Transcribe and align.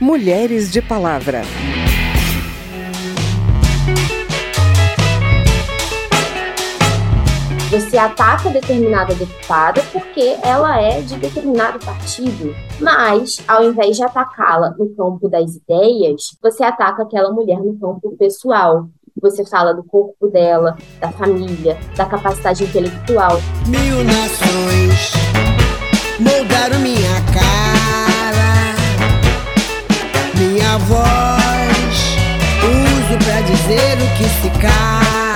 Mulheres 0.00 0.72
de 0.72 0.82
Palavra. 0.82 1.42
Você 7.70 7.96
ataca 7.96 8.50
determinada 8.50 9.14
deputada 9.14 9.82
porque 9.92 10.36
ela 10.42 10.80
é 10.80 11.00
de 11.00 11.16
determinado 11.16 11.78
partido, 11.84 12.54
mas 12.80 13.42
ao 13.46 13.64
invés 13.64 13.96
de 13.96 14.02
atacá-la 14.02 14.70
no 14.78 14.90
campo 14.96 15.28
das 15.28 15.56
ideias, 15.56 16.36
você 16.42 16.64
ataca 16.64 17.02
aquela 17.02 17.32
mulher 17.32 17.58
no 17.58 17.78
campo 17.78 18.16
pessoal. 18.16 18.88
Você 19.22 19.44
fala 19.46 19.72
do 19.72 19.84
corpo 19.84 20.28
dela, 20.28 20.76
da 21.00 21.10
família, 21.12 21.78
da 21.96 22.04
capacidade 22.04 22.64
intelectual. 22.64 23.40
Mil 23.68 24.04
nações 24.04 25.12
moldaram 26.18 26.78
minha 26.80 27.20
cara, 27.32 27.53
voz 30.78 32.16
uso 32.62 33.18
pra 33.24 33.40
dizer 33.42 33.98
o 34.00 34.06
que 34.16 34.24
se 34.24 34.50
cala. 34.60 35.34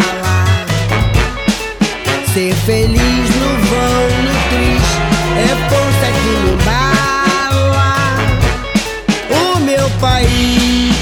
Ser 2.33 2.55
feliz 2.66 3.30
no 3.37 3.51
vão, 3.69 4.05
no 4.24 4.34
tris, 4.48 4.88
é 5.37 5.48
força 5.69 6.06
que 6.12 6.32
me 6.45 6.55
bala. 6.65 7.95
O 9.30 9.60
meu 9.60 9.88
país 10.01 10.96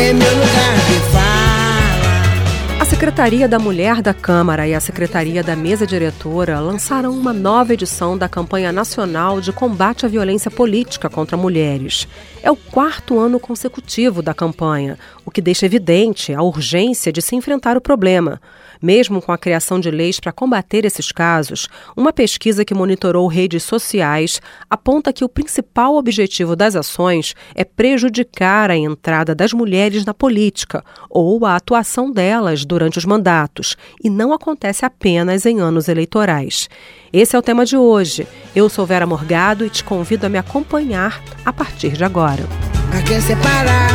é 0.00 0.12
meu 0.12 0.30
lugar 0.30 0.76
de 0.88 1.12
fala. 1.12 1.21
Secretaria 3.02 3.48
da 3.48 3.58
Mulher 3.58 4.00
da 4.00 4.14
Câmara 4.14 4.64
e 4.68 4.76
a 4.76 4.78
Secretaria 4.78 5.42
da 5.42 5.56
Mesa 5.56 5.84
Diretora 5.84 6.60
lançaram 6.60 7.10
uma 7.10 7.32
nova 7.32 7.74
edição 7.74 8.16
da 8.16 8.28
campanha 8.28 8.70
nacional 8.70 9.40
de 9.40 9.50
combate 9.50 10.06
à 10.06 10.08
violência 10.08 10.52
política 10.52 11.10
contra 11.10 11.36
mulheres. 11.36 12.06
É 12.44 12.48
o 12.48 12.54
quarto 12.54 13.18
ano 13.18 13.40
consecutivo 13.40 14.22
da 14.22 14.32
campanha, 14.32 14.96
o 15.26 15.32
que 15.32 15.42
deixa 15.42 15.66
evidente 15.66 16.32
a 16.32 16.42
urgência 16.42 17.12
de 17.12 17.20
se 17.20 17.34
enfrentar 17.34 17.76
o 17.76 17.80
problema. 17.80 18.40
Mesmo 18.82 19.22
com 19.22 19.30
a 19.30 19.38
criação 19.38 19.78
de 19.78 19.90
leis 19.90 20.18
para 20.18 20.32
combater 20.32 20.84
esses 20.84 21.12
casos, 21.12 21.68
uma 21.96 22.12
pesquisa 22.12 22.64
que 22.64 22.74
monitorou 22.74 23.28
redes 23.28 23.62
sociais 23.62 24.42
aponta 24.68 25.12
que 25.12 25.24
o 25.24 25.28
principal 25.28 25.94
objetivo 25.94 26.56
das 26.56 26.74
ações 26.74 27.34
é 27.54 27.64
prejudicar 27.64 28.72
a 28.72 28.76
entrada 28.76 29.36
das 29.36 29.52
mulheres 29.52 30.04
na 30.04 30.12
política 30.12 30.84
ou 31.08 31.46
a 31.46 31.54
atuação 31.54 32.10
delas 32.10 32.64
durante 32.64 32.98
os 32.98 33.04
mandatos, 33.04 33.76
e 34.02 34.10
não 34.10 34.32
acontece 34.32 34.84
apenas 34.84 35.46
em 35.46 35.60
anos 35.60 35.88
eleitorais. 35.88 36.68
Esse 37.12 37.36
é 37.36 37.38
o 37.38 37.42
tema 37.42 37.64
de 37.64 37.76
hoje. 37.76 38.26
Eu 38.56 38.68
sou 38.68 38.84
Vera 38.84 39.06
Morgado 39.06 39.64
e 39.64 39.70
te 39.70 39.84
convido 39.84 40.26
a 40.26 40.28
me 40.28 40.38
acompanhar 40.38 41.22
a 41.44 41.52
partir 41.52 41.92
de 41.92 42.02
agora. 42.02 42.42
Pra 42.90 43.02
que 43.02 43.20
separar? 43.20 43.90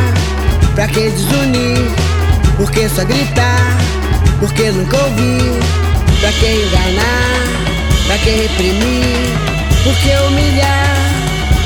Pra 0.74 0.88
que 0.88 1.10
desunir? 1.10 1.90
Por 2.56 2.70
que 2.70 2.88
só 2.88 3.04
gritar? 3.04 3.87
Porque 4.38 4.70
nunca 4.70 4.96
ouvi 4.96 5.38
Pra 6.20 6.32
que 6.32 6.46
enganar? 6.46 7.68
Pra 8.06 8.18
que 8.18 8.30
reprimir? 8.30 9.36
Por 9.84 9.94
que 9.96 10.10
humilhar? 10.26 10.96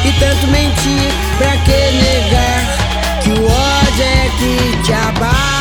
E 0.05 0.13
tanto 0.19 0.47
mentir? 0.49 1.13
Pra 1.39 1.57
que 1.59 1.79
negar? 2.03 3.23
Que 3.23 3.31
o 3.31 3.45
ódio 3.45 4.05
é 4.05 4.29
que 4.39 4.85
te 4.85 4.93
abala 4.93 5.53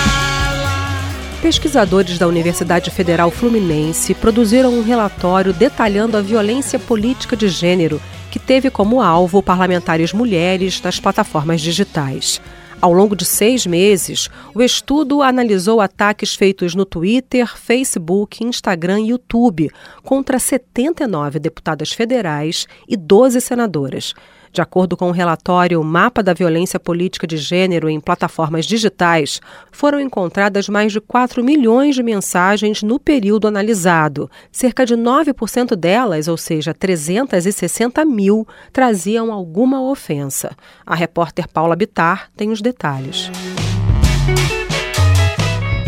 Pesquisadores 1.41 2.19
da 2.19 2.27
Universidade 2.27 2.91
Federal 2.91 3.31
Fluminense 3.31 4.13
produziram 4.13 4.73
um 4.73 4.83
relatório 4.83 5.51
detalhando 5.51 6.15
a 6.15 6.21
violência 6.21 6.77
política 6.77 7.35
de 7.35 7.49
gênero 7.49 8.01
que 8.29 8.39
teve 8.39 8.69
como 8.69 9.01
alvo 9.01 9.41
parlamentares 9.41 10.13
mulheres 10.13 10.81
nas 10.81 10.99
plataformas 10.99 11.59
digitais. 11.59 12.39
Ao 12.81 12.91
longo 12.91 13.15
de 13.15 13.23
seis 13.23 13.67
meses, 13.67 14.27
o 14.55 14.61
estudo 14.61 15.21
analisou 15.21 15.79
ataques 15.79 16.33
feitos 16.33 16.73
no 16.73 16.83
Twitter, 16.83 17.55
Facebook, 17.55 18.43
Instagram 18.43 19.01
e 19.01 19.09
YouTube 19.09 19.69
contra 20.03 20.39
79 20.39 21.37
deputadas 21.37 21.91
federais 21.91 22.67
e 22.87 22.97
12 22.97 23.39
senadoras. 23.39 24.15
De 24.51 24.61
acordo 24.61 24.97
com 24.97 25.07
o 25.07 25.13
relatório 25.13 25.81
Mapa 25.81 26.21
da 26.21 26.33
Violência 26.33 26.77
Política 26.77 27.25
de 27.25 27.37
Gênero 27.37 27.89
em 27.89 28.01
Plataformas 28.01 28.65
Digitais, 28.65 29.39
foram 29.71 29.97
encontradas 29.97 30.67
mais 30.67 30.91
de 30.91 30.99
4 30.99 31.41
milhões 31.41 31.95
de 31.95 32.03
mensagens 32.03 32.83
no 32.83 32.99
período 32.99 33.47
analisado. 33.47 34.29
Cerca 34.51 34.85
de 34.85 34.95
9% 34.95 35.73
delas, 35.77 36.27
ou 36.27 36.35
seja, 36.35 36.73
360 36.73 38.03
mil, 38.03 38.45
traziam 38.73 39.31
alguma 39.31 39.81
ofensa. 39.81 40.51
A 40.85 40.95
repórter 40.95 41.47
Paula 41.47 41.75
Bitar 41.77 42.29
tem 42.35 42.51
os 42.51 42.61
detalhes. 42.61 43.31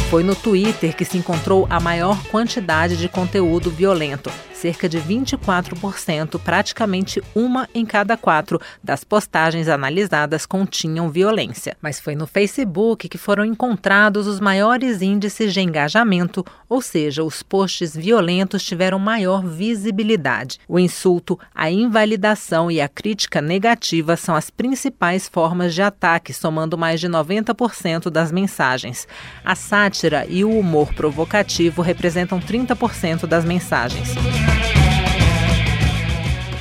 Foi 0.09 0.23
no 0.23 0.35
Twitter 0.35 0.95
que 0.95 1.03
se 1.03 1.17
encontrou 1.17 1.67
a 1.69 1.81
maior 1.81 2.17
quantidade 2.27 2.95
de 2.95 3.09
conteúdo 3.09 3.69
violento 3.69 4.31
cerca 4.63 4.87
de 4.87 4.97
24%, 4.97 6.39
praticamente 6.39 7.21
uma 7.35 7.67
em 7.75 7.85
cada 7.85 8.15
quatro 8.15 8.61
das 8.81 9.03
postagens 9.03 9.67
analisadas 9.67 10.45
continham 10.45 11.09
violência. 11.09 11.75
Mas 11.81 11.99
foi 11.99 12.15
no 12.15 12.25
Facebook 12.25 13.09
que 13.09 13.17
foram 13.17 13.43
encontrados 13.43 14.25
os 14.25 14.39
maiores 14.39 15.01
índices 15.01 15.53
de 15.53 15.59
engajamento, 15.59 16.45
ou 16.69 16.81
seja, 16.81 17.25
os 17.25 17.43
posts 17.43 17.93
violentos 17.93 18.63
tiveram 18.63 18.97
maior 18.97 19.45
visibilidade. 19.45 20.59
O 20.65 20.79
insulto, 20.79 21.37
a 21.53 21.69
invalidação 21.69 22.71
e 22.71 22.79
a 22.79 22.87
crítica 22.87 23.41
negativa 23.41 24.15
são 24.15 24.33
as 24.33 24.49
principais 24.49 25.27
formas 25.27 25.73
de 25.73 25.81
ataque, 25.81 26.31
somando 26.31 26.77
mais 26.77 27.01
de 27.01 27.09
90% 27.09 28.09
das 28.09 28.31
mensagens. 28.31 29.09
A 29.43 29.55
sátira 29.55 30.25
e 30.29 30.45
o 30.45 30.57
humor 30.57 30.93
provocativo 30.93 31.81
representam 31.81 32.39
30% 32.39 33.25
das 33.25 33.43
mensagens. 33.43 34.52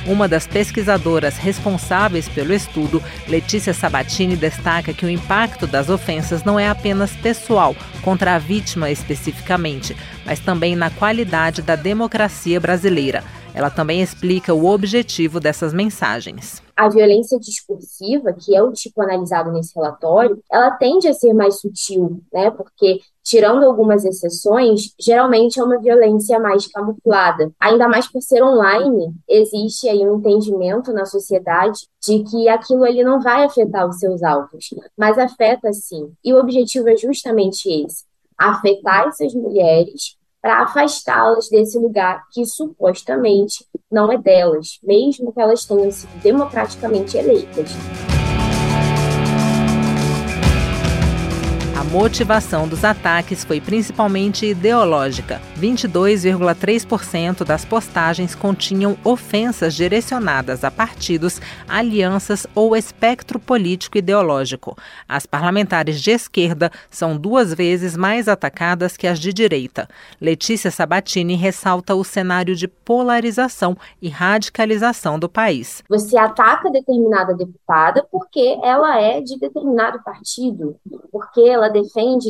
Uma 0.05 0.27
das 0.27 0.45
pesquisadoras 0.45 1.37
responsáveis 1.37 2.27
pelo 2.27 2.53
estudo, 2.53 3.01
Letícia 3.27 3.73
Sabatini, 3.73 4.35
destaca 4.35 4.93
que 4.93 5.05
o 5.05 5.09
impacto 5.09 5.65
das 5.65 5.89
ofensas 5.89 6.43
não 6.43 6.59
é 6.59 6.67
apenas 6.67 7.11
pessoal, 7.15 7.73
contra 8.01 8.35
a 8.35 8.39
vítima 8.39 8.91
especificamente, 8.91 9.95
mas 10.25 10.39
também 10.39 10.75
na 10.75 10.89
qualidade 10.89 11.61
da 11.61 11.77
democracia 11.77 12.59
brasileira. 12.59 13.23
Ela 13.53 13.69
também 13.69 14.01
explica 14.01 14.53
o 14.53 14.65
objetivo 14.65 15.39
dessas 15.39 15.73
mensagens. 15.73 16.61
A 16.75 16.89
violência 16.89 17.39
discursiva, 17.39 18.33
que 18.33 18.55
é 18.55 18.63
o 18.63 18.71
tipo 18.71 18.99
analisado 19.01 19.51
nesse 19.51 19.75
relatório, 19.75 20.41
ela 20.51 20.71
tende 20.71 21.07
a 21.07 21.13
ser 21.13 21.33
mais 21.33 21.59
sutil, 21.59 22.19
né? 22.33 22.49
Porque 22.49 22.99
tirando 23.23 23.63
algumas 23.63 24.03
exceções, 24.03 24.93
geralmente 24.99 25.59
é 25.59 25.63
uma 25.63 25.79
violência 25.79 26.39
mais 26.39 26.65
camuflada. 26.65 27.51
Ainda 27.59 27.87
mais 27.87 28.11
por 28.11 28.21
ser 28.21 28.43
online, 28.43 29.13
existe 29.29 29.87
aí 29.87 29.99
um 29.99 30.17
entendimento 30.17 30.91
na 30.91 31.05
sociedade 31.05 31.87
de 32.03 32.23
que 32.23 32.49
aquilo 32.49 32.83
ali 32.83 33.03
não 33.03 33.21
vai 33.21 33.43
afetar 33.43 33.87
os 33.87 33.99
seus 33.99 34.23
alvos, 34.23 34.73
mas 34.97 35.17
afeta 35.19 35.71
sim. 35.71 36.11
E 36.23 36.33
o 36.33 36.39
objetivo 36.39 36.89
é 36.89 36.97
justamente 36.97 37.69
esse: 37.69 38.03
afetar 38.35 39.07
essas 39.07 39.33
mulheres 39.35 40.17
para 40.43 40.61
afastá-las 40.63 41.47
desse 41.47 41.79
lugar 41.79 42.27
que 42.29 42.45
supostamente 42.45 43.65
não 43.89 44.11
é 44.11 44.17
delas, 44.17 44.77
mesmo 44.83 45.31
que 45.31 45.39
elas 45.39 45.63
tenham 45.65 45.89
sido 45.89 46.21
democraticamente 46.21 47.17
eleitas. 47.17 47.71
Motivação 51.93 52.67
dos 52.67 52.83
ataques 52.83 53.45
foi 53.45 53.61
principalmente 53.61 54.47
ideológica. 54.47 55.39
22,3% 55.59 57.45
das 57.45 57.63
postagens 57.63 58.33
continham 58.33 58.97
ofensas 59.03 59.75
direcionadas 59.75 60.63
a 60.63 60.71
partidos, 60.71 61.39
alianças 61.69 62.47
ou 62.55 62.75
espectro 62.75 63.39
político 63.39 63.99
ideológico. 63.99 64.75
As 65.07 65.27
parlamentares 65.27 66.01
de 66.01 66.09
esquerda 66.09 66.71
são 66.89 67.15
duas 67.15 67.53
vezes 67.53 67.95
mais 67.95 68.27
atacadas 68.27 68.97
que 68.97 69.05
as 69.05 69.19
de 69.19 69.31
direita. 69.31 69.87
Letícia 70.19 70.71
Sabatini 70.71 71.35
ressalta 71.35 71.93
o 71.93 72.03
cenário 72.03 72.55
de 72.55 72.67
polarização 72.67 73.77
e 74.01 74.09
radicalização 74.09 75.19
do 75.19 75.29
país. 75.29 75.83
Você 75.87 76.17
ataca 76.17 76.71
determinada 76.71 77.35
deputada 77.35 78.03
porque 78.11 78.57
ela 78.63 78.99
é 78.99 79.21
de 79.21 79.37
determinado 79.37 80.01
partido, 80.03 80.75
porque 81.11 81.41
ela 81.41 81.69
defende 81.69 81.82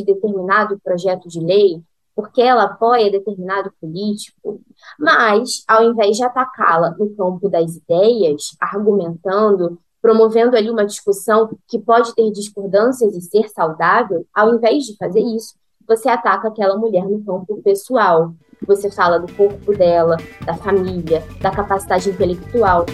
determinado 0.04 0.78
projeto 0.82 1.28
de 1.28 1.40
lei, 1.40 1.82
porque 2.14 2.40
ela 2.40 2.64
apoia 2.64 3.10
determinado 3.10 3.72
político, 3.80 4.60
mas, 4.98 5.64
ao 5.66 5.84
invés 5.84 6.16
de 6.16 6.24
atacá-la 6.24 6.94
no 6.98 7.10
campo 7.16 7.48
das 7.48 7.76
ideias, 7.76 8.56
argumentando, 8.60 9.78
promovendo 10.00 10.56
ali 10.56 10.70
uma 10.70 10.84
discussão 10.84 11.50
que 11.66 11.78
pode 11.78 12.14
ter 12.14 12.30
discordâncias 12.30 13.16
e 13.16 13.20
ser 13.20 13.48
saudável, 13.48 14.26
ao 14.34 14.54
invés 14.54 14.84
de 14.84 14.96
fazer 14.96 15.20
isso, 15.20 15.54
você 15.86 16.08
ataca 16.08 16.48
aquela 16.48 16.76
mulher 16.76 17.04
no 17.04 17.22
campo 17.24 17.60
pessoal. 17.62 18.32
Você 18.66 18.90
fala 18.90 19.18
do 19.18 19.32
corpo 19.34 19.76
dela, 19.76 20.16
da 20.46 20.54
família, 20.54 21.22
da 21.40 21.50
capacidade 21.50 22.08
intelectual. 22.08 22.86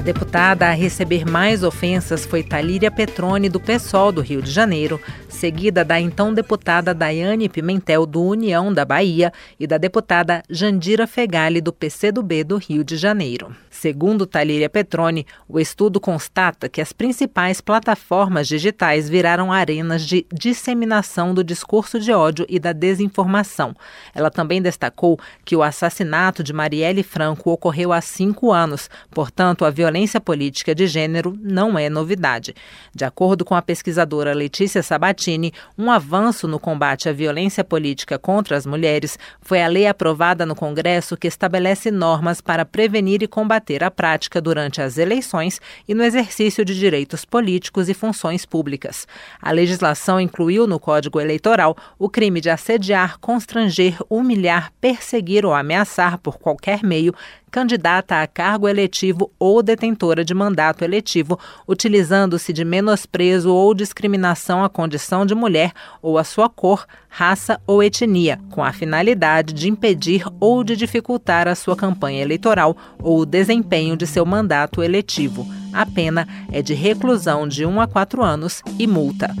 Deputada 0.00 0.66
a 0.66 0.70
receber 0.70 1.26
mais 1.26 1.62
ofensas 1.62 2.24
foi 2.24 2.42
Talíria 2.42 2.90
Petrone, 2.90 3.50
do 3.50 3.60
PSOL 3.60 4.10
do 4.10 4.22
Rio 4.22 4.40
de 4.40 4.50
Janeiro, 4.50 4.98
seguida 5.28 5.84
da 5.84 6.00
então 6.00 6.32
deputada 6.32 6.94
Daiane 6.94 7.48
Pimentel, 7.48 8.06
do 8.06 8.22
União 8.22 8.72
da 8.72 8.84
Bahia, 8.84 9.30
e 9.58 9.66
da 9.66 9.76
deputada 9.76 10.42
Jandira 10.48 11.06
Fegali, 11.06 11.60
do 11.60 11.72
PCdoB 11.72 12.44
do 12.44 12.56
Rio 12.56 12.82
de 12.82 12.96
Janeiro. 12.96 13.54
Segundo 13.70 14.26
Talíria 14.26 14.70
Petrone, 14.70 15.26
o 15.48 15.60
estudo 15.60 16.00
constata 16.00 16.68
que 16.68 16.80
as 16.80 16.92
principais 16.92 17.60
plataformas 17.60 18.48
digitais 18.48 19.08
viraram 19.08 19.52
arenas 19.52 20.02
de 20.02 20.26
disseminação 20.32 21.34
do 21.34 21.44
discurso 21.44 22.00
de 22.00 22.12
ódio 22.12 22.46
e 22.48 22.58
da 22.58 22.72
desinformação. 22.72 23.74
Ela 24.14 24.30
também 24.30 24.62
destacou 24.62 25.18
que 25.44 25.56
o 25.56 25.62
assassinato 25.62 26.42
de 26.42 26.52
Marielle 26.52 27.02
Franco 27.02 27.50
ocorreu 27.50 27.92
há 27.92 28.00
cinco 28.00 28.50
anos, 28.50 28.88
portanto, 29.10 29.64
a 29.64 29.70
violência 29.70 29.89
política 30.20 30.74
de 30.74 30.86
gênero 30.86 31.38
não 31.40 31.78
é 31.78 31.88
novidade. 31.88 32.54
De 32.94 33.04
acordo 33.04 33.44
com 33.44 33.54
a 33.54 33.62
pesquisadora 33.62 34.34
Letícia 34.34 34.82
Sabatini, 34.82 35.52
um 35.78 35.90
avanço 35.90 36.46
no 36.46 36.58
combate 36.58 37.08
à 37.08 37.12
violência 37.12 37.64
política 37.64 38.18
contra 38.18 38.56
as 38.56 38.66
mulheres 38.66 39.18
foi 39.40 39.62
a 39.62 39.68
lei 39.68 39.86
aprovada 39.86 40.44
no 40.44 40.54
Congresso 40.54 41.16
que 41.16 41.28
estabelece 41.28 41.90
normas 41.90 42.40
para 42.40 42.64
prevenir 42.64 43.22
e 43.22 43.26
combater 43.28 43.82
a 43.84 43.90
prática 43.90 44.40
durante 44.40 44.80
as 44.82 44.98
eleições 44.98 45.60
e 45.88 45.94
no 45.94 46.02
exercício 46.02 46.64
de 46.64 46.78
direitos 46.78 47.24
políticos 47.24 47.88
e 47.88 47.94
funções 47.94 48.44
públicas. 48.44 49.06
A 49.40 49.50
legislação 49.50 50.20
incluiu 50.20 50.66
no 50.66 50.78
Código 50.78 51.20
Eleitoral 51.20 51.76
o 51.98 52.08
crime 52.08 52.40
de 52.40 52.50
assediar, 52.50 53.18
constranger, 53.18 53.96
humilhar, 54.08 54.72
perseguir 54.80 55.44
ou 55.44 55.54
ameaçar 55.54 56.18
por 56.18 56.38
qualquer 56.38 56.82
meio 56.82 57.14
candidata 57.50 58.22
a 58.22 58.26
cargo 58.26 58.68
eletivo 58.68 59.30
ou 59.38 59.62
detentora 59.62 60.24
de 60.24 60.32
mandato 60.32 60.84
eletivo, 60.84 61.38
utilizando-se 61.66 62.52
de 62.52 62.64
menosprezo 62.64 63.52
ou 63.52 63.74
discriminação 63.74 64.64
à 64.64 64.68
condição 64.68 65.26
de 65.26 65.34
mulher 65.34 65.72
ou 66.00 66.16
à 66.16 66.24
sua 66.24 66.48
cor, 66.48 66.86
raça 67.08 67.60
ou 67.66 67.82
etnia, 67.82 68.38
com 68.50 68.62
a 68.62 68.72
finalidade 68.72 69.52
de 69.52 69.68
impedir 69.68 70.24
ou 70.38 70.62
de 70.62 70.76
dificultar 70.76 71.48
a 71.48 71.54
sua 71.54 71.76
campanha 71.76 72.22
eleitoral 72.22 72.76
ou 72.98 73.20
o 73.20 73.26
desempenho 73.26 73.96
de 73.96 74.06
seu 74.06 74.24
mandato 74.24 74.82
eletivo. 74.82 75.46
A 75.72 75.84
pena 75.84 76.26
é 76.50 76.62
de 76.62 76.74
reclusão 76.74 77.46
de 77.46 77.66
1 77.66 77.80
a 77.80 77.86
4 77.86 78.22
anos 78.22 78.62
e 78.78 78.86
multa. 78.86 79.34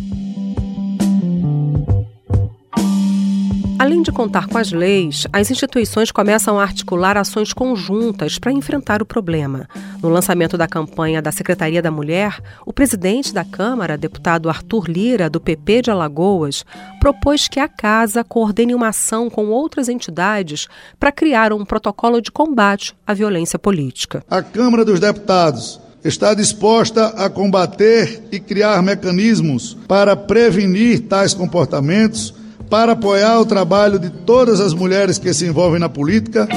Além 3.80 4.02
de 4.02 4.12
contar 4.12 4.46
com 4.46 4.58
as 4.58 4.72
leis, 4.72 5.26
as 5.32 5.50
instituições 5.50 6.12
começam 6.12 6.60
a 6.60 6.62
articular 6.62 7.16
ações 7.16 7.54
conjuntas 7.54 8.38
para 8.38 8.52
enfrentar 8.52 9.00
o 9.00 9.06
problema. 9.06 9.66
No 10.02 10.10
lançamento 10.10 10.58
da 10.58 10.68
campanha 10.68 11.22
da 11.22 11.32
Secretaria 11.32 11.80
da 11.80 11.90
Mulher, 11.90 12.42
o 12.66 12.74
presidente 12.74 13.32
da 13.32 13.42
Câmara, 13.42 13.96
deputado 13.96 14.50
Arthur 14.50 14.84
Lira, 14.86 15.30
do 15.30 15.40
PP 15.40 15.80
de 15.80 15.90
Alagoas, 15.90 16.62
propôs 17.00 17.48
que 17.48 17.58
a 17.58 17.68
casa 17.68 18.22
coordene 18.22 18.74
uma 18.74 18.88
ação 18.88 19.30
com 19.30 19.46
outras 19.46 19.88
entidades 19.88 20.68
para 20.98 21.10
criar 21.10 21.50
um 21.50 21.64
protocolo 21.64 22.20
de 22.20 22.30
combate 22.30 22.94
à 23.06 23.14
violência 23.14 23.58
política. 23.58 24.22
A 24.28 24.42
Câmara 24.42 24.84
dos 24.84 25.00
Deputados 25.00 25.80
está 26.04 26.34
disposta 26.34 27.06
a 27.06 27.30
combater 27.30 28.24
e 28.30 28.38
criar 28.38 28.82
mecanismos 28.82 29.74
para 29.88 30.14
prevenir 30.14 31.00
tais 31.08 31.32
comportamentos 31.32 32.38
para 32.70 32.92
apoiar 32.92 33.40
o 33.40 33.44
trabalho 33.44 33.98
de 33.98 34.08
todas 34.08 34.60
as 34.60 34.72
mulheres 34.72 35.18
que 35.18 35.34
se 35.34 35.44
envolvem 35.44 35.80
na 35.80 35.88
política. 35.88 36.48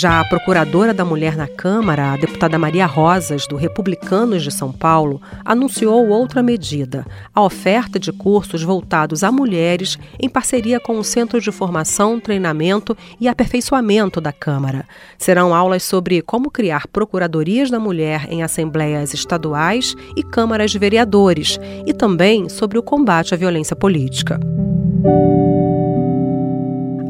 Já 0.00 0.18
a 0.18 0.24
procuradora 0.24 0.94
da 0.94 1.04
mulher 1.04 1.36
na 1.36 1.46
Câmara, 1.46 2.14
a 2.14 2.16
deputada 2.16 2.58
Maria 2.58 2.86
Rosas, 2.86 3.46
do 3.46 3.54
Republicanos 3.54 4.42
de 4.42 4.50
São 4.50 4.72
Paulo, 4.72 5.20
anunciou 5.44 6.08
outra 6.08 6.42
medida: 6.42 7.06
a 7.34 7.42
oferta 7.42 8.00
de 8.00 8.10
cursos 8.10 8.62
voltados 8.62 9.22
a 9.22 9.30
mulheres 9.30 9.98
em 10.18 10.26
parceria 10.26 10.80
com 10.80 10.98
o 10.98 11.04
Centro 11.04 11.38
de 11.38 11.52
Formação, 11.52 12.18
Treinamento 12.18 12.96
e 13.20 13.28
Aperfeiçoamento 13.28 14.22
da 14.22 14.32
Câmara. 14.32 14.86
Serão 15.18 15.54
aulas 15.54 15.82
sobre 15.82 16.22
como 16.22 16.50
criar 16.50 16.86
procuradorias 16.86 17.70
da 17.70 17.78
mulher 17.78 18.26
em 18.30 18.42
assembleias 18.42 19.12
estaduais 19.12 19.94
e 20.16 20.22
câmaras 20.22 20.70
de 20.70 20.78
vereadores 20.78 21.60
e 21.84 21.92
também 21.92 22.48
sobre 22.48 22.78
o 22.78 22.82
combate 22.82 23.34
à 23.34 23.36
violência 23.36 23.76
política. 23.76 24.40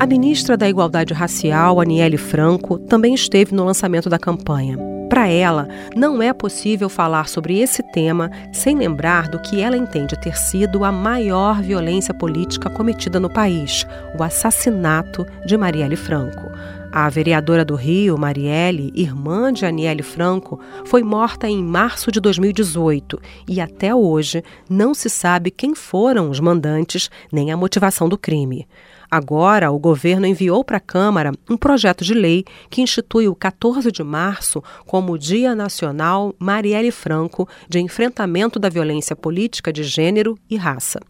A 0.00 0.06
ministra 0.06 0.56
da 0.56 0.66
Igualdade 0.66 1.12
Racial, 1.12 1.78
Aniele 1.78 2.16
Franco, 2.16 2.78
também 2.78 3.12
esteve 3.12 3.54
no 3.54 3.66
lançamento 3.66 4.08
da 4.08 4.18
campanha. 4.18 4.78
Para 5.10 5.28
ela, 5.28 5.68
não 5.94 6.22
é 6.22 6.32
possível 6.32 6.88
falar 6.88 7.28
sobre 7.28 7.60
esse 7.60 7.82
tema 7.82 8.30
sem 8.50 8.74
lembrar 8.78 9.28
do 9.28 9.38
que 9.38 9.60
ela 9.60 9.76
entende 9.76 10.18
ter 10.18 10.38
sido 10.38 10.84
a 10.84 10.90
maior 10.90 11.60
violência 11.60 12.14
política 12.14 12.70
cometida 12.70 13.20
no 13.20 13.28
país, 13.28 13.86
o 14.18 14.22
assassinato 14.22 15.26
de 15.44 15.54
Marielle 15.58 15.96
Franco. 15.96 16.50
A 16.90 17.06
vereadora 17.10 17.62
do 17.62 17.74
Rio, 17.74 18.16
Marielle, 18.16 18.90
irmã 18.94 19.52
de 19.52 19.66
Aniele 19.66 20.02
Franco, 20.02 20.58
foi 20.86 21.02
morta 21.02 21.46
em 21.46 21.62
março 21.62 22.10
de 22.10 22.20
2018 22.20 23.20
e 23.46 23.60
até 23.60 23.94
hoje 23.94 24.42
não 24.66 24.94
se 24.94 25.10
sabe 25.10 25.50
quem 25.50 25.74
foram 25.74 26.30
os 26.30 26.40
mandantes 26.40 27.10
nem 27.30 27.52
a 27.52 27.56
motivação 27.56 28.08
do 28.08 28.16
crime. 28.16 28.66
Agora, 29.10 29.72
o 29.72 29.78
governo 29.78 30.24
enviou 30.24 30.62
para 30.62 30.76
a 30.76 30.80
Câmara 30.80 31.32
um 31.48 31.56
projeto 31.56 32.04
de 32.04 32.14
lei 32.14 32.44
que 32.70 32.80
institui 32.80 33.26
o 33.26 33.34
14 33.34 33.90
de 33.90 34.04
março 34.04 34.62
como 34.86 35.18
Dia 35.18 35.54
Nacional 35.54 36.32
Marielle 36.38 36.92
Franco 36.92 37.48
de 37.68 37.80
Enfrentamento 37.80 38.58
da 38.58 38.68
Violência 38.68 39.16
Política 39.16 39.72
de 39.72 39.82
Gênero 39.82 40.38
e 40.48 40.56
Raça. 40.56 41.00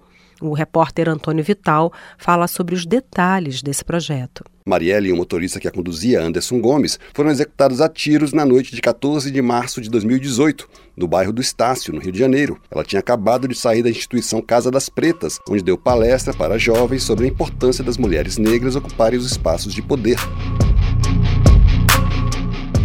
O 0.41 0.55
repórter 0.55 1.09
Antônio 1.09 1.45
Vital 1.45 1.93
fala 2.17 2.47
sobre 2.49 2.75
os 2.75 2.87
detalhes 2.87 3.63
desse 3.63 3.85
projeto. 3.85 4.43
Marielle 4.65 5.09
e 5.09 5.13
o 5.13 5.17
motorista 5.17 5.59
que 5.59 5.67
a 5.67 5.71
conduzia, 5.71 6.23
Anderson 6.23 6.61
Gomes, 6.61 6.99
foram 7.13 7.31
executados 7.31 7.81
a 7.81 7.89
tiros 7.89 8.33
na 8.33 8.45
noite 8.45 8.75
de 8.75 8.81
14 8.81 9.31
de 9.31 9.43
março 9.43 9.81
de 9.81 9.91
2018, 9.91 10.69
no 10.97 11.09
bairro 11.09 11.33
do 11.33 11.41
Estácio, 11.41 11.93
no 11.93 12.01
Rio 12.01 12.13
de 12.13 12.19
Janeiro. 12.19 12.61
Ela 12.71 12.85
tinha 12.85 13.01
acabado 13.01 13.49
de 13.49 13.55
sair 13.55 13.83
da 13.83 13.91
instituição 13.91 14.41
Casa 14.41 14.71
das 14.71 14.89
Pretas, 14.89 15.39
onde 15.49 15.65
deu 15.65 15.77
palestra 15.77 16.33
para 16.33 16.59
jovens 16.59 17.03
sobre 17.03 17.25
a 17.27 17.29
importância 17.29 17.83
das 17.83 17.97
mulheres 17.97 18.39
negras 18.39 18.77
ocuparem 18.77 19.19
os 19.19 19.27
espaços 19.27 19.75
de 19.75 19.83
poder. 19.83 20.19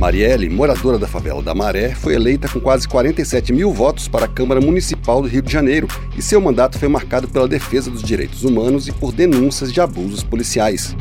Marielle, 0.06 0.52
moradora 0.52 1.00
da 1.00 1.08
favela 1.08 1.42
da 1.42 1.56
Maré, 1.56 1.96
foi 1.96 2.14
eleita 2.14 2.48
com 2.48 2.60
quase 2.60 2.88
47 2.88 3.52
mil 3.52 3.74
votos 3.74 4.08
para 4.08 4.26
a 4.26 4.28
Câmara 4.28 4.62
Municipal 4.62 5.20
do 5.20 5.28
Rio 5.28 5.42
de 5.42 5.52
Janeiro 5.52 5.88
e 6.16 6.22
seu 6.22 6.40
mandato 6.40 6.78
foi 6.78 6.88
marcado 6.88 7.28
pela 7.28 7.48
defesa 7.48 7.90
dos 7.90 8.04
direitos 8.04 8.44
humanos 8.44 8.88
e 8.88 8.92
por 8.92 9.12
denúncias 9.12 9.74
de 9.74 9.82
abusos 9.82 10.22
policiais. 10.22 10.96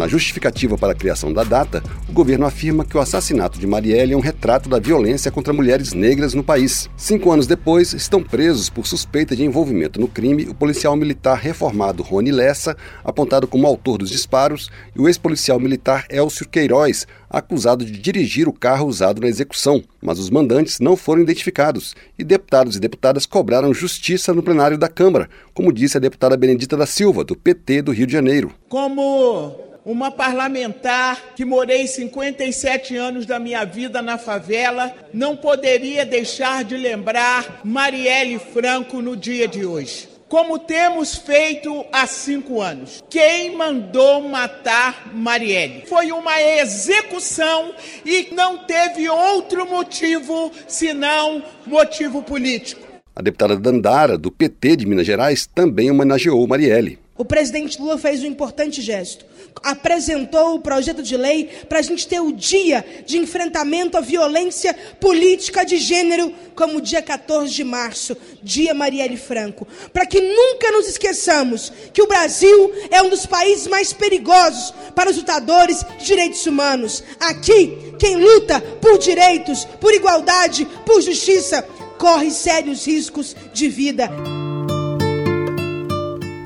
Na 0.00 0.08
justificativa 0.08 0.78
para 0.78 0.92
a 0.92 0.94
criação 0.94 1.30
da 1.30 1.44
data, 1.44 1.82
o 2.08 2.12
governo 2.14 2.46
afirma 2.46 2.86
que 2.86 2.96
o 2.96 3.00
assassinato 3.00 3.58
de 3.58 3.66
Marielle 3.66 4.14
é 4.14 4.16
um 4.16 4.20
retrato 4.20 4.66
da 4.66 4.78
violência 4.78 5.30
contra 5.30 5.52
mulheres 5.52 5.92
negras 5.92 6.32
no 6.32 6.42
país. 6.42 6.88
Cinco 6.96 7.30
anos 7.30 7.46
depois, 7.46 7.92
estão 7.92 8.22
presos 8.22 8.70
por 8.70 8.86
suspeita 8.86 9.36
de 9.36 9.44
envolvimento 9.44 10.00
no 10.00 10.08
crime 10.08 10.44
o 10.44 10.54
policial 10.54 10.96
militar 10.96 11.36
reformado 11.36 12.02
Rony 12.02 12.30
Lessa, 12.30 12.74
apontado 13.04 13.46
como 13.46 13.66
autor 13.66 13.98
dos 13.98 14.08
disparos, 14.08 14.70
e 14.96 14.98
o 14.98 15.06
ex-policial 15.06 15.60
militar 15.60 16.06
Elcio 16.08 16.48
Queiroz, 16.48 17.06
acusado 17.28 17.84
de 17.84 17.92
dirigir 17.92 18.48
o 18.48 18.54
carro 18.54 18.86
usado 18.86 19.20
na 19.20 19.28
execução. 19.28 19.84
Mas 20.00 20.18
os 20.18 20.30
mandantes 20.30 20.80
não 20.80 20.96
foram 20.96 21.20
identificados 21.20 21.94
e 22.18 22.24
deputados 22.24 22.74
e 22.74 22.80
deputadas 22.80 23.26
cobraram 23.26 23.74
justiça 23.74 24.32
no 24.32 24.42
plenário 24.42 24.78
da 24.78 24.88
Câmara, 24.88 25.28
como 25.52 25.70
disse 25.70 25.98
a 25.98 26.00
deputada 26.00 26.38
Benedita 26.38 26.74
da 26.74 26.86
Silva, 26.86 27.22
do 27.22 27.36
PT 27.36 27.82
do 27.82 27.92
Rio 27.92 28.06
de 28.06 28.14
Janeiro. 28.14 28.50
Como 28.66 29.68
uma 29.84 30.10
parlamentar 30.10 31.34
que 31.34 31.44
morei 31.44 31.86
57 31.86 32.96
anos 32.96 33.26
da 33.26 33.38
minha 33.38 33.64
vida 33.64 34.02
na 34.02 34.18
favela, 34.18 34.94
não 35.12 35.36
poderia 35.36 36.04
deixar 36.04 36.64
de 36.64 36.76
lembrar 36.76 37.60
Marielle 37.64 38.38
Franco 38.38 39.00
no 39.00 39.16
dia 39.16 39.48
de 39.48 39.64
hoje. 39.64 40.08
Como 40.28 40.60
temos 40.60 41.16
feito 41.16 41.84
há 41.92 42.06
cinco 42.06 42.60
anos. 42.60 43.02
Quem 43.10 43.56
mandou 43.56 44.28
matar 44.28 45.10
Marielle? 45.12 45.84
Foi 45.88 46.12
uma 46.12 46.40
execução 46.40 47.74
e 48.06 48.28
não 48.32 48.58
teve 48.58 49.08
outro 49.08 49.68
motivo 49.68 50.52
senão 50.68 51.42
motivo 51.66 52.22
político. 52.22 52.86
A 53.16 53.20
deputada 53.20 53.56
Dandara, 53.56 54.16
do 54.16 54.30
PT 54.30 54.76
de 54.76 54.86
Minas 54.86 55.04
Gerais, 55.04 55.48
também 55.52 55.90
homenageou 55.90 56.46
Marielle. 56.46 57.00
O 57.20 57.24
presidente 57.24 57.78
Lula 57.78 57.98
fez 57.98 58.22
um 58.22 58.26
importante 58.26 58.80
gesto. 58.80 59.26
Apresentou 59.62 60.54
o 60.54 60.58
projeto 60.58 61.02
de 61.02 61.18
lei 61.18 61.50
para 61.68 61.80
a 61.80 61.82
gente 61.82 62.08
ter 62.08 62.18
o 62.18 62.32
dia 62.32 62.82
de 63.04 63.18
enfrentamento 63.18 63.98
à 63.98 64.00
violência 64.00 64.72
política 64.98 65.62
de 65.62 65.76
gênero, 65.76 66.32
como 66.54 66.78
o 66.78 66.80
dia 66.80 67.02
14 67.02 67.52
de 67.52 67.62
março, 67.62 68.16
dia 68.42 68.72
Marielle 68.72 69.18
Franco. 69.18 69.68
Para 69.92 70.06
que 70.06 70.18
nunca 70.18 70.72
nos 70.72 70.88
esqueçamos 70.88 71.70
que 71.92 72.00
o 72.00 72.06
Brasil 72.06 72.72
é 72.90 73.02
um 73.02 73.10
dos 73.10 73.26
países 73.26 73.66
mais 73.66 73.92
perigosos 73.92 74.72
para 74.94 75.10
os 75.10 75.18
lutadores 75.18 75.84
de 75.98 76.06
direitos 76.06 76.46
humanos. 76.46 77.04
Aqui, 77.20 77.92
quem 77.98 78.16
luta 78.16 78.62
por 78.80 78.96
direitos, 78.96 79.66
por 79.78 79.92
igualdade, 79.92 80.66
por 80.86 81.02
justiça, 81.02 81.60
corre 81.98 82.30
sérios 82.30 82.86
riscos 82.86 83.36
de 83.52 83.68
vida. 83.68 84.10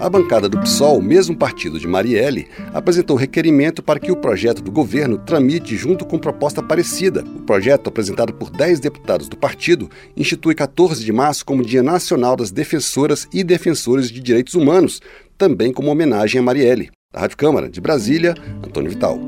A 0.05 0.11
bancada 0.11 0.51
do 0.51 0.61
PSOL, 0.61 1.01
mesmo 1.01 1.35
partido 1.35 1.81
de 1.81 1.89
Marielle, 1.89 2.47
apresentou 2.75 3.17
requerimento 3.17 3.83
para 3.83 3.99
que 3.99 4.13
o 4.13 4.17
projeto 4.17 4.61
do 4.61 4.71
governo 4.71 5.17
tramite 5.17 5.79
junto 5.79 6.05
com 6.05 6.19
proposta 6.19 6.63
parecida. 6.63 7.25
O 7.25 7.41
projeto, 7.41 7.89
apresentado 7.89 8.35
por 8.35 8.51
10 8.51 8.81
deputados 8.81 9.31
do 9.31 9.37
partido, 9.39 9.89
institui 10.15 10.55
14 10.55 11.03
de 11.03 11.11
março 11.11 11.47
como 11.47 11.65
Dia 11.65 11.83
Nacional 11.83 12.37
das 12.37 12.51
Defensoras 12.51 13.27
e 13.33 13.43
Defensores 13.43 14.11
de 14.11 14.21
Direitos 14.21 14.53
Humanos, 14.53 15.01
também 15.39 15.73
como 15.73 15.91
homenagem 15.91 16.39
a 16.39 16.45
Marielle. 16.45 16.91
Da 17.11 17.21
Rádio 17.21 17.39
Câmara, 17.39 17.71
de 17.71 17.81
Brasília, 17.81 18.35
Antônio 18.63 18.91
Vital. 18.91 19.19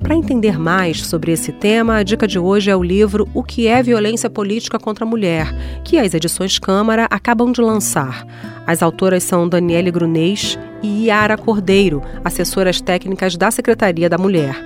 Para 0.02 0.16
entender 0.16 0.58
mais 0.58 1.00
sobre 1.06 1.30
esse 1.30 1.52
tema, 1.52 1.96
a 1.96 2.02
dica 2.02 2.26
de 2.26 2.38
hoje 2.38 2.70
é 2.70 2.76
o 2.76 2.82
livro 2.82 3.28
O 3.32 3.42
que 3.42 3.68
é 3.68 3.82
Violência 3.82 4.28
Política 4.28 4.78
contra 4.78 5.04
a 5.04 5.08
Mulher, 5.08 5.46
que 5.84 5.96
as 5.96 6.12
edições 6.12 6.58
Câmara 6.58 7.06
acabam 7.08 7.52
de 7.52 7.60
lançar. 7.60 8.26
As 8.66 8.82
autoras 8.82 9.22
são 9.22 9.48
Daniele 9.48 9.92
Grunês 9.92 10.58
e 10.82 11.06
Yara 11.06 11.36
Cordeiro, 11.36 12.02
assessoras 12.24 12.80
técnicas 12.80 13.36
da 13.36 13.50
Secretaria 13.50 14.10
da 14.10 14.18
Mulher. 14.18 14.62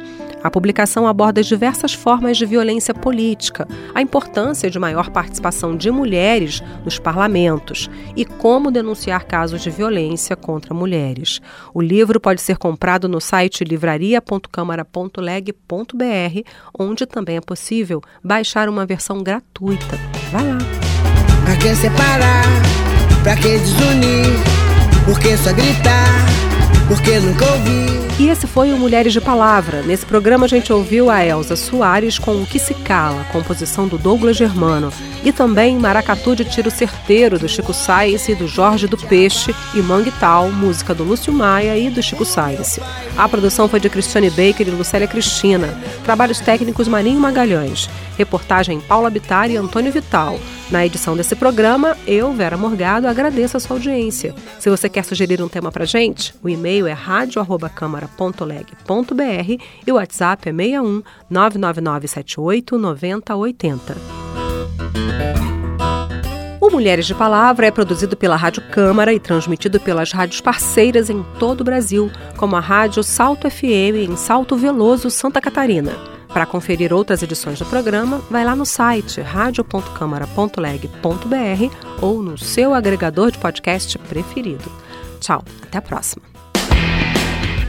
A 0.47 0.51
publicação 0.51 1.09
aborda 1.09 1.43
diversas 1.43 1.93
formas 1.93 2.37
de 2.37 2.47
violência 2.47 2.95
política, 2.95 3.67
a 3.93 4.01
importância 4.01 4.71
de 4.71 4.79
maior 4.79 5.11
participação 5.11 5.77
de 5.77 5.91
mulheres 5.91 6.63
nos 6.85 7.01
parlamentos 7.01 7.91
e 8.15 8.25
como 8.25 8.71
denunciar 8.71 9.25
casos 9.25 9.61
de 9.61 9.71
violência 9.71 10.37
contra 10.37 10.73
mulheres. 10.73 11.41
O 11.75 11.83
livro 11.83 12.21
pode 12.21 12.41
ser 12.41 12.59
comprado 12.59 13.09
no 13.09 13.21
site 13.21 13.65
livraria.câmara.leg.br, 13.65 16.49
onde 16.79 17.07
também 17.07 17.39
é 17.39 17.41
possível 17.41 18.01
baixar 18.23 18.69
uma 18.69 18.87
versão 18.87 19.25
gratuita. 19.25 19.99
Vai 20.31 20.47
lá! 20.47 20.59
Pra 21.45 21.57
separar? 21.75 22.45
Pra 23.25 23.35
desunir? 23.35 24.66
Por 25.07 25.19
que 25.19 25.37
só 25.39 25.53
gritar? 25.53 26.27
Porque 26.89 27.19
nunca 27.21 27.47
ouvi 27.47 28.07
e 28.19 28.31
esse 28.31 28.47
foi 28.47 28.73
o 28.73 28.79
Mulheres 28.79 29.13
de 29.13 29.21
Palavra. 29.21 29.83
Nesse 29.83 30.07
programa 30.07 30.47
a 30.47 30.49
gente 30.49 30.73
ouviu 30.73 31.11
a 31.11 31.23
Elza 31.23 31.55
Soares 31.55 32.19
com 32.19 32.41
O 32.41 32.47
Que 32.47 32.59
Se 32.59 32.73
Cala, 32.73 33.27
composição 33.31 33.87
do 33.87 33.99
Douglas 33.99 34.39
Germano, 34.39 34.91
e 35.27 35.33
também 35.33 35.77
Maracatu 35.77 36.37
de 36.37 36.45
Tiro 36.45 36.71
Certeiro, 36.71 37.37
do 37.37 37.49
Chico 37.49 37.75
Science 37.75 38.31
e 38.31 38.37
do 38.37 38.47
Jorge 38.47 38.87
do 38.87 38.97
Peixe, 38.97 39.53
e 39.75 39.83
Mangue 39.83 40.13
Tal, 40.21 40.53
música 40.53 40.95
do 40.95 41.03
Lúcio 41.03 41.33
Maia 41.33 41.77
e 41.77 41.91
do 41.91 42.01
Chico 42.01 42.25
Science. 42.25 42.81
A 43.19 43.29
produção 43.29 43.69
foi 43.69 43.81
de 43.81 43.91
Cristiane 43.91 44.31
Baker 44.31 44.69
e 44.69 44.71
Lucélia 44.71 45.09
Cristina. 45.09 45.77
Trabalhos 46.05 46.39
técnicos 46.39 46.87
Marinho 46.87 47.19
Magalhães. 47.19 47.91
Reportagem 48.17 48.79
Paula 48.79 49.11
Bittar 49.11 49.51
e 49.51 49.57
Antônio 49.57 49.91
Vital. 49.91 50.39
Na 50.71 50.87
edição 50.87 51.17
desse 51.17 51.35
programa, 51.35 51.97
eu, 52.07 52.33
Vera 52.33 52.57
Morgado, 52.57 53.09
agradeço 53.09 53.57
a 53.57 53.61
sua 53.61 53.75
audiência. 53.75 54.33
Se 54.61 54.71
você 54.71 54.89
quer 54.89 55.05
sugerir 55.05 55.43
um 55.43 55.49
tema 55.49 55.73
pra 55.73 55.85
gente, 55.85 56.33
o 56.41 56.49
e-mail 56.49 56.87
é 56.87 56.93
radio@câmara.leg.br 56.93 59.63
e 59.85 59.91
o 59.91 59.97
WhatsApp 59.97 60.49
é 60.49 60.53
61 60.53 61.03
99978 61.29 62.79
9080. 62.79 64.26
O 66.61 66.71
Mulheres 66.71 67.07
de 67.07 67.15
Palavra 67.15 67.67
é 67.67 67.71
produzido 67.71 68.17
pela 68.17 68.35
Rádio 68.35 68.63
Câmara 68.71 69.13
e 69.13 69.21
transmitido 69.21 69.79
pelas 69.79 70.11
rádios 70.11 70.41
parceiras 70.41 71.09
em 71.09 71.25
todo 71.39 71.61
o 71.61 71.65
Brasil, 71.65 72.11
como 72.37 72.57
a 72.57 72.61
Rádio 72.61 73.05
Salto 73.05 73.49
FM 73.49 74.09
em 74.09 74.17
Salto 74.17 74.57
Veloso, 74.57 75.09
Santa 75.09 75.41
Catarina. 75.41 75.93
Para 76.29 76.45
conferir 76.45 76.93
outras 76.93 77.23
edições 77.23 77.59
do 77.59 77.65
programa, 77.65 78.21
vai 78.31 78.45
lá 78.45 78.57
no 78.57 78.67
site 78.67 79.21
radio.câmara.leg.br 79.21 82.03
ou 82.03 82.23
no 82.23 82.37
seu 82.37 82.75
agregador 82.75 83.31
de 83.31 83.39
podcast 83.39 83.97
preferido. 83.99 84.71
Tchau, 85.21 85.45
até 85.63 85.79
a 85.79 85.83
próxima. 85.83 86.25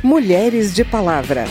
Mulheres 0.03 0.73
de 0.73 0.83
Palavra. 0.83 1.45